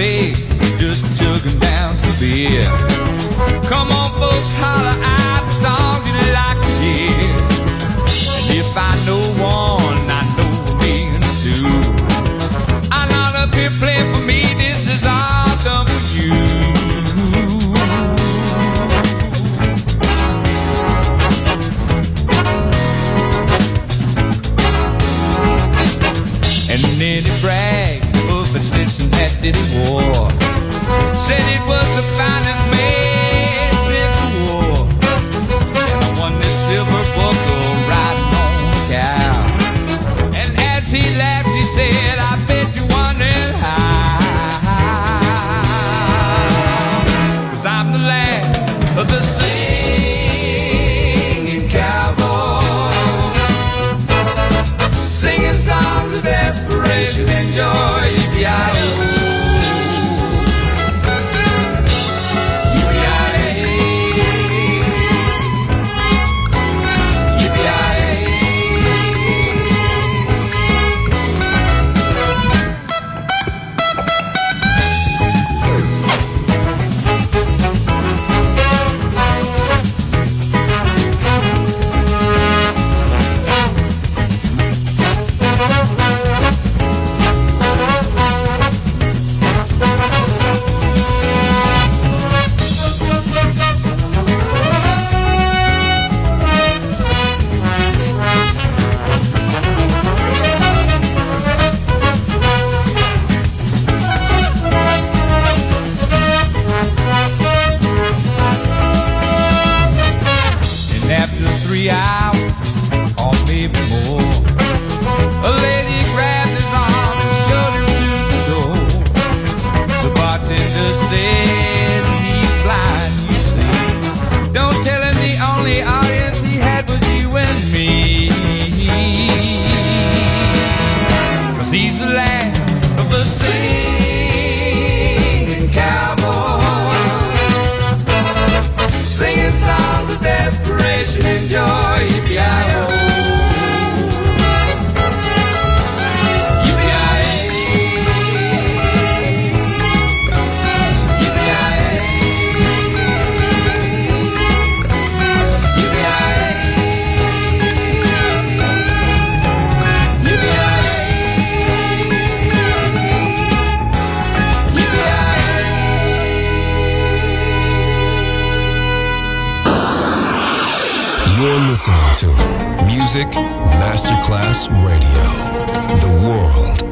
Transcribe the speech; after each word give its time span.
parade 0.00 0.34
just 0.78 1.04
chugging 1.18 1.58
down 1.60 1.96
some 1.96 2.20
beer. 2.20 2.64
Come 3.68 3.92
on, 3.92 4.10
folks. 4.18 4.29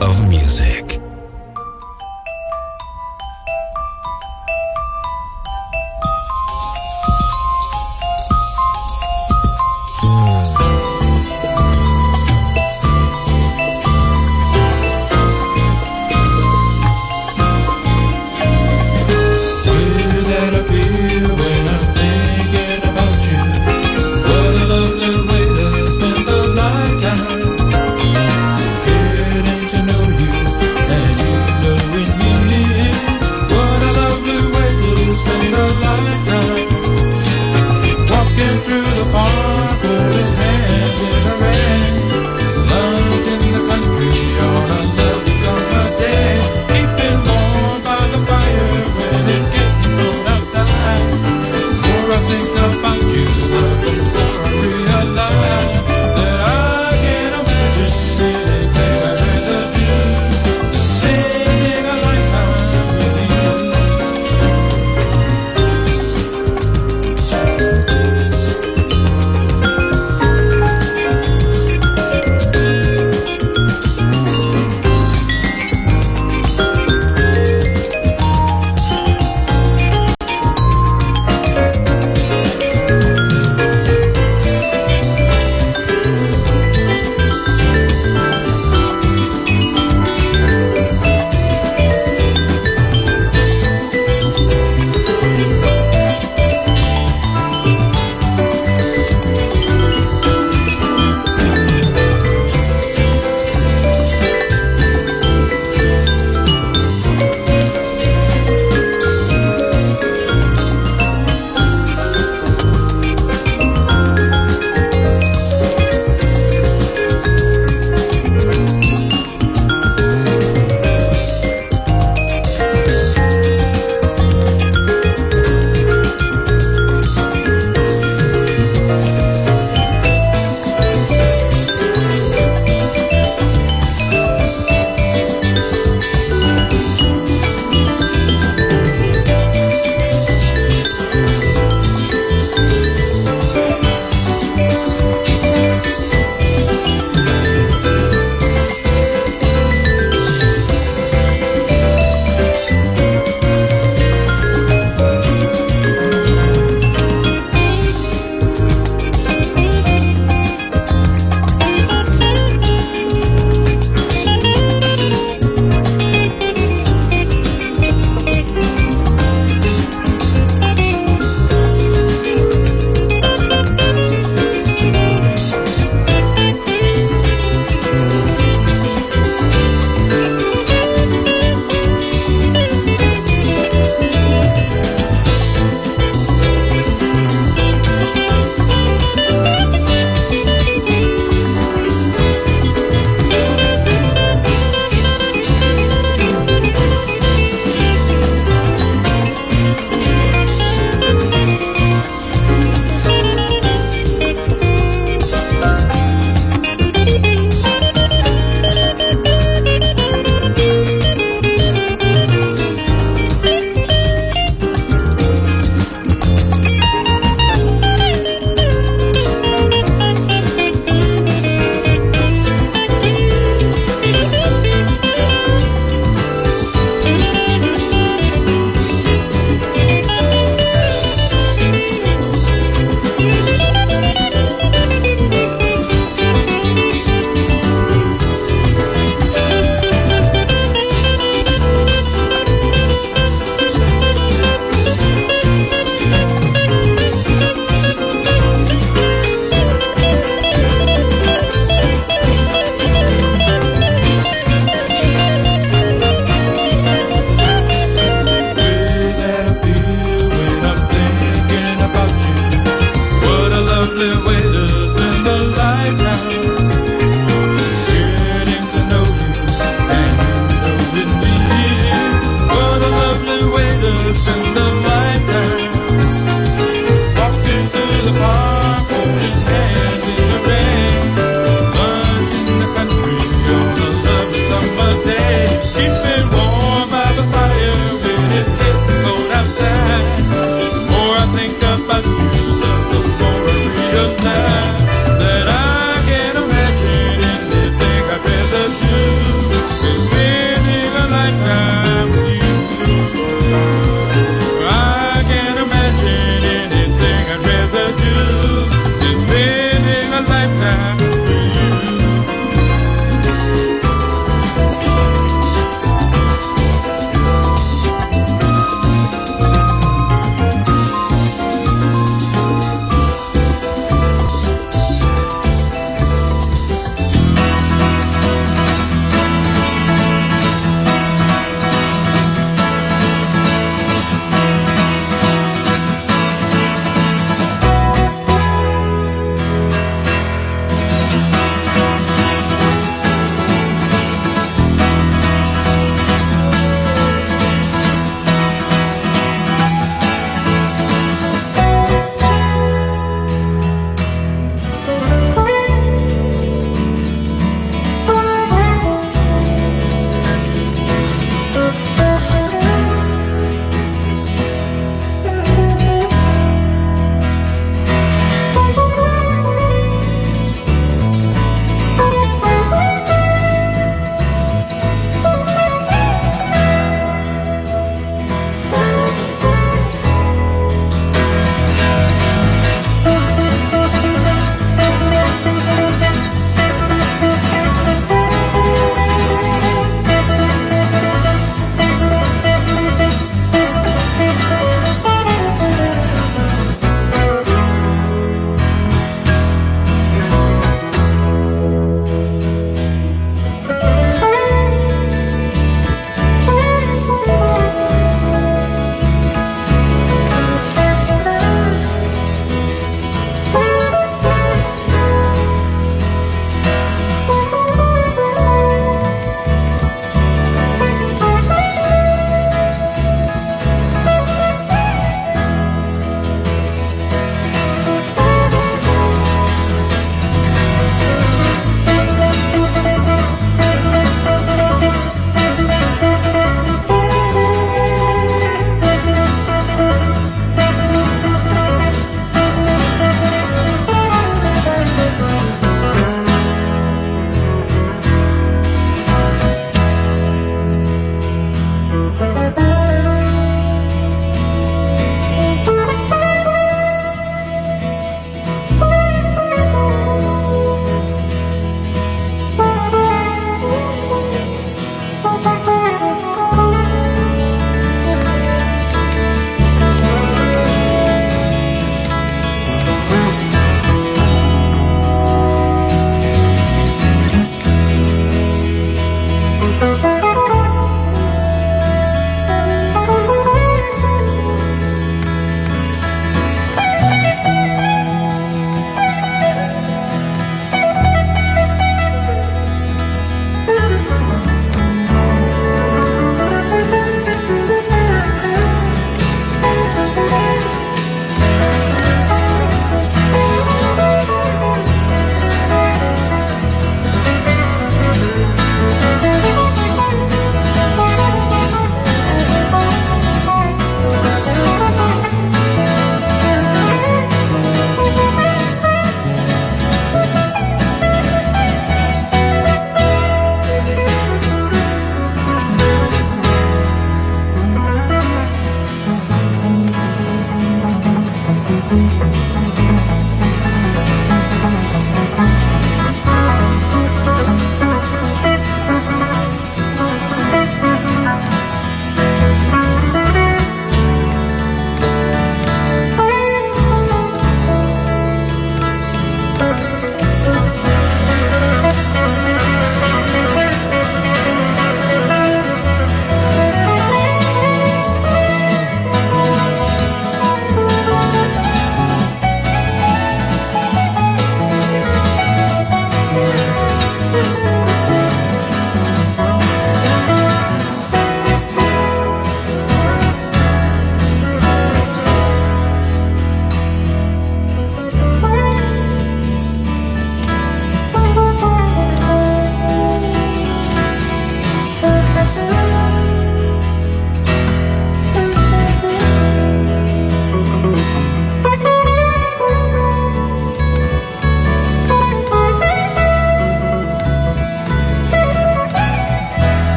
of 0.00 0.28
music. 0.28 0.87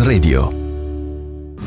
Radio. 0.00 0.57